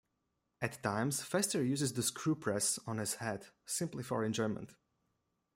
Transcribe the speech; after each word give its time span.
At 0.63 0.81
times 0.81 1.21
Fester 1.21 1.63
uses 1.63 1.93
the 1.93 2.01
screw 2.01 2.33
press 2.33 2.79
on 2.87 2.97
his 2.97 3.13
head 3.17 3.45
simply 3.67 4.01
for 4.01 4.23
enjoyment. 4.25 4.73